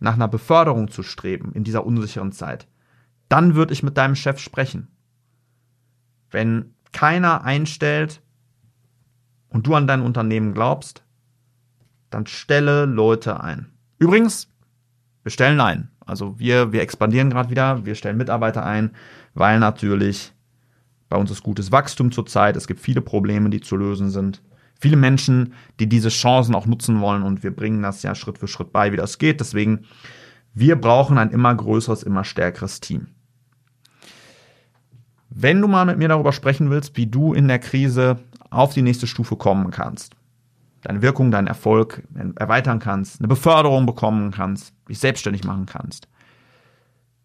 nach 0.00 0.14
einer 0.14 0.28
Beförderung 0.28 0.90
zu 0.90 1.02
streben 1.02 1.52
in 1.54 1.64
dieser 1.64 1.86
unsicheren 1.86 2.30
Zeit, 2.30 2.68
dann 3.30 3.54
würde 3.54 3.72
ich 3.72 3.82
mit 3.82 3.96
deinem 3.96 4.14
Chef 4.14 4.38
sprechen. 4.38 4.88
Wenn 6.30 6.74
keiner 6.92 7.42
einstellt 7.42 8.20
und 9.48 9.66
du 9.66 9.74
an 9.74 9.86
dein 9.86 10.02
Unternehmen 10.02 10.52
glaubst, 10.52 11.04
dann 12.10 12.26
stelle 12.26 12.84
Leute 12.84 13.42
ein. 13.42 13.72
Übrigens, 13.98 14.52
wir 15.22 15.32
stellen 15.32 15.60
ein. 15.60 15.90
Also 16.04 16.38
wir, 16.38 16.70
wir 16.70 16.82
expandieren 16.82 17.30
gerade 17.30 17.48
wieder, 17.48 17.86
wir 17.86 17.94
stellen 17.94 18.18
Mitarbeiter 18.18 18.64
ein, 18.64 18.90
weil 19.32 19.58
natürlich 19.58 20.34
bei 21.08 21.16
uns 21.16 21.30
ist 21.30 21.42
gutes 21.42 21.72
Wachstum 21.72 22.12
zurzeit, 22.12 22.56
es 22.56 22.66
gibt 22.66 22.80
viele 22.80 23.00
Probleme, 23.00 23.48
die 23.48 23.62
zu 23.62 23.74
lösen 23.74 24.10
sind 24.10 24.42
viele 24.78 24.96
Menschen, 24.96 25.54
die 25.80 25.88
diese 25.88 26.08
Chancen 26.08 26.54
auch 26.54 26.66
nutzen 26.66 27.00
wollen 27.00 27.22
und 27.22 27.42
wir 27.42 27.54
bringen 27.54 27.82
das 27.82 28.02
ja 28.02 28.14
Schritt 28.14 28.38
für 28.38 28.48
Schritt 28.48 28.72
bei, 28.72 28.92
wie 28.92 28.96
das 28.96 29.18
geht. 29.18 29.40
Deswegen, 29.40 29.84
wir 30.54 30.76
brauchen 30.76 31.18
ein 31.18 31.30
immer 31.30 31.54
größeres, 31.54 32.04
immer 32.04 32.24
stärkeres 32.24 32.80
Team. 32.80 33.08
Wenn 35.30 35.60
du 35.60 35.68
mal 35.68 35.84
mit 35.84 35.98
mir 35.98 36.08
darüber 36.08 36.32
sprechen 36.32 36.70
willst, 36.70 36.96
wie 36.96 37.06
du 37.06 37.34
in 37.34 37.48
der 37.48 37.58
Krise 37.58 38.18
auf 38.50 38.72
die 38.72 38.82
nächste 38.82 39.06
Stufe 39.06 39.36
kommen 39.36 39.70
kannst, 39.70 40.14
deine 40.82 41.02
Wirkung, 41.02 41.30
deinen 41.30 41.48
Erfolg 41.48 42.02
erweitern 42.36 42.78
kannst, 42.78 43.20
eine 43.20 43.28
Beförderung 43.28 43.84
bekommen 43.84 44.30
kannst, 44.30 44.72
dich 44.88 44.98
selbstständig 45.00 45.44
machen 45.44 45.66
kannst, 45.66 46.08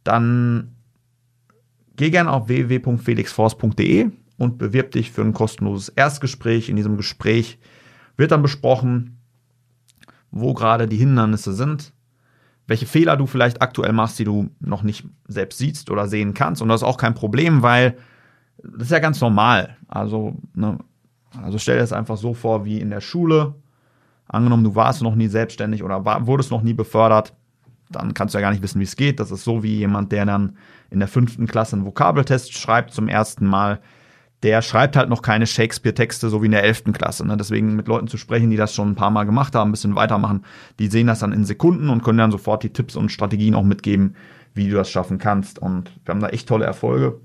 dann 0.04 0.76
geh 1.96 2.10
gerne 2.10 2.32
auf 2.32 2.48
www.felixforce.de 2.48 4.12
und 4.38 4.58
bewirb 4.58 4.92
dich 4.92 5.12
für 5.12 5.22
ein 5.22 5.34
kostenloses 5.34 5.90
Erstgespräch. 5.90 6.70
In 6.70 6.76
diesem 6.76 6.98
Gespräch 6.98 7.60
wird 8.18 8.32
dann 8.32 8.42
besprochen, 8.42 9.20
wo 10.32 10.54
gerade 10.54 10.88
die 10.88 10.98
Hindernisse 10.98 11.54
sind, 11.54 11.94
welche 12.68 12.86
Fehler 12.86 13.18
du 13.18 13.28
vielleicht 13.28 13.62
aktuell 13.62 13.94
machst, 13.94 14.18
die 14.20 14.24
du 14.24 14.50
noch 14.60 14.84
nicht 14.84 15.06
selbst 15.28 15.58
siehst 15.58 15.90
oder 15.90 16.08
sehen 16.08 16.34
kannst. 16.34 16.62
Und 16.62 16.70
das 16.70 16.82
ist 16.82 16.88
auch 16.88 16.98
kein 16.98 17.14
Problem, 17.14 17.62
weil 17.62 17.98
das 18.64 18.84
ist 18.84 18.92
ja 18.92 19.00
ganz 19.00 19.20
normal. 19.22 19.78
Also, 19.88 20.36
ne, 20.54 20.80
also 21.42 21.58
stell 21.58 21.76
dir 21.76 21.82
das 21.82 21.94
einfach 21.94 22.18
so 22.18 22.34
vor 22.34 22.66
wie 22.66 22.80
in 22.80 22.90
der 22.90 23.02
Schule. 23.02 23.56
Angenommen, 24.28 24.64
du 24.64 24.76
warst 24.76 25.02
noch 25.02 25.16
nie 25.16 25.28
selbstständig 25.28 25.84
oder 25.84 26.06
war, 26.06 26.26
wurdest 26.26 26.52
noch 26.52 26.64
nie 26.64 26.74
befördert, 26.74 27.34
dann 27.90 28.14
kannst 28.14 28.34
du 28.34 28.40
ja 28.40 28.42
gar 28.42 28.52
nicht 28.52 28.64
wissen, 28.64 28.80
wie 28.80 28.86
es 28.86 28.96
geht. 28.96 29.20
Das 29.20 29.32
ist 29.32 29.44
so 29.44 29.62
wie 29.64 29.78
jemand, 29.78 30.12
der 30.12 30.26
dann 30.26 30.58
in 30.90 31.00
der 31.00 31.08
fünften 31.08 31.46
Klasse 31.46 31.76
einen 31.76 31.86
Vokabeltest 31.86 32.54
schreibt 32.54 32.94
zum 32.94 33.08
ersten 33.08 33.46
Mal. 33.46 33.80
Der 34.44 34.62
schreibt 34.62 34.98
halt 34.98 35.10
noch 35.10 35.22
keine 35.22 35.48
Shakespeare-Texte, 35.48 36.30
so 36.30 36.42
wie 36.42 36.48
in 36.48 36.52
der 36.52 36.64
elften 36.64 36.92
Klasse. 36.94 37.26
Ne? 37.26 37.38
Deswegen 37.38 37.76
mit 37.76 37.88
Leuten 37.88 38.08
zu 38.08 38.18
sprechen, 38.18 38.50
die 38.50 38.58
das 38.58 38.76
schon 38.76 38.90
ein 38.90 38.96
paar 38.96 39.10
Mal 39.10 39.24
gemacht 39.24 39.56
haben, 39.56 39.70
ein 39.70 39.72
bisschen 39.72 39.96
weitermachen, 39.96 40.44
die 40.80 40.88
sehen 40.88 41.08
das 41.08 41.20
dann 41.20 41.32
in 41.32 41.46
Sekunden 41.46 41.90
und 41.90 42.04
können 42.04 42.18
dann 42.18 42.32
sofort 42.32 42.62
die 42.64 42.74
Tipps 42.74 42.96
und 42.96 43.12
Strategien 43.12 43.56
auch 43.56 43.64
mitgeben, 43.64 44.16
wie 44.54 44.70
du 44.70 44.76
das 44.76 44.92
schaffen 44.92 45.18
kannst. 45.18 45.60
Und 45.60 45.92
wir 46.04 46.14
haben 46.14 46.22
da 46.22 46.28
echt 46.28 46.48
tolle 46.48 46.66
Erfolge. 46.66 47.20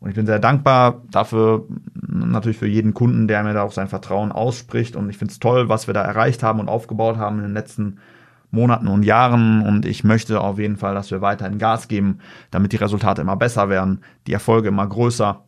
Und 0.00 0.10
ich 0.10 0.14
bin 0.14 0.26
sehr 0.26 0.38
dankbar 0.38 1.02
dafür, 1.10 1.66
natürlich 1.94 2.56
für 2.58 2.68
jeden 2.68 2.94
Kunden, 2.94 3.26
der 3.26 3.42
mir 3.42 3.52
da 3.52 3.62
auch 3.62 3.72
sein 3.72 3.88
Vertrauen 3.88 4.32
ausspricht. 4.32 4.96
Und 4.96 5.10
ich 5.10 5.18
finde 5.18 5.32
es 5.32 5.40
toll, 5.40 5.68
was 5.68 5.86
wir 5.86 5.94
da 5.94 6.02
erreicht 6.02 6.42
haben 6.42 6.60
und 6.60 6.68
aufgebaut 6.68 7.16
haben 7.16 7.38
in 7.38 7.44
den 7.44 7.54
letzten 7.54 7.98
Monaten 8.50 8.86
und 8.86 9.02
Jahren. 9.02 9.62
Und 9.62 9.84
ich 9.84 10.04
möchte 10.04 10.40
auf 10.40 10.58
jeden 10.58 10.76
Fall, 10.76 10.94
dass 10.94 11.10
wir 11.10 11.20
weiterhin 11.20 11.58
Gas 11.58 11.88
geben, 11.88 12.20
damit 12.50 12.72
die 12.72 12.76
Resultate 12.76 13.20
immer 13.20 13.36
besser 13.36 13.68
werden, 13.68 14.02
die 14.26 14.32
Erfolge 14.32 14.68
immer 14.68 14.86
größer. 14.86 15.42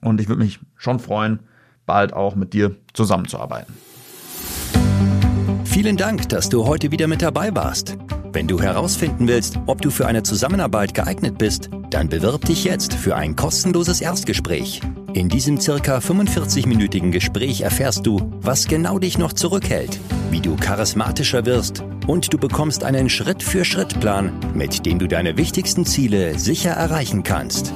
Und 0.00 0.20
ich 0.20 0.28
würde 0.28 0.42
mich 0.42 0.60
schon 0.76 1.00
freuen, 1.00 1.40
bald 1.86 2.12
auch 2.12 2.34
mit 2.34 2.52
dir 2.52 2.76
zusammenzuarbeiten. 2.92 3.74
Vielen 5.64 5.96
Dank, 5.96 6.28
dass 6.28 6.48
du 6.48 6.66
heute 6.66 6.90
wieder 6.90 7.06
mit 7.06 7.22
dabei 7.22 7.54
warst. 7.54 7.96
Wenn 8.32 8.48
du 8.48 8.60
herausfinden 8.60 9.28
willst, 9.28 9.58
ob 9.66 9.80
du 9.80 9.90
für 9.90 10.06
eine 10.06 10.22
Zusammenarbeit 10.22 10.94
geeignet 10.94 11.38
bist, 11.38 11.70
dann 11.90 12.08
bewirb 12.08 12.44
dich 12.44 12.64
jetzt 12.64 12.94
für 12.94 13.16
ein 13.16 13.36
kostenloses 13.36 14.00
Erstgespräch. 14.00 14.80
In 15.14 15.28
diesem 15.28 15.58
circa 15.58 15.98
45-minütigen 15.98 17.10
Gespräch 17.10 17.62
erfährst 17.62 18.06
du, 18.06 18.30
was 18.40 18.68
genau 18.68 18.98
dich 18.98 19.16
noch 19.16 19.32
zurückhält, 19.32 19.98
wie 20.30 20.40
du 20.40 20.56
charismatischer 20.56 21.46
wirst 21.46 21.82
und 22.06 22.32
du 22.32 22.38
bekommst 22.38 22.84
einen 22.84 23.08
Schritt-für-Schritt-Plan, 23.08 24.32
mit 24.54 24.86
dem 24.86 24.98
du 24.98 25.08
deine 25.08 25.36
wichtigsten 25.36 25.84
Ziele 25.84 26.38
sicher 26.38 26.70
erreichen 26.70 27.22
kannst. 27.22 27.74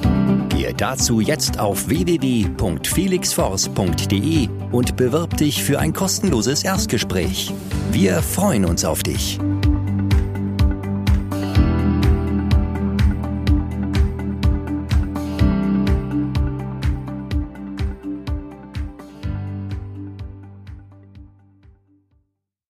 Gehe 0.49 0.73
dazu 0.73 1.19
jetzt 1.19 1.59
auf 1.59 1.87
www.felixforce.de 1.87 4.49
und 4.71 4.95
bewirb 4.95 5.37
dich 5.37 5.63
für 5.63 5.79
ein 5.79 5.93
kostenloses 5.93 6.63
Erstgespräch. 6.63 7.53
Wir 7.91 8.21
freuen 8.21 8.65
uns 8.65 8.85
auf 8.85 9.03
dich. 9.03 9.39